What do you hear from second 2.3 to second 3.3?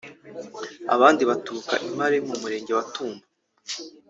Murenge wa Tumba)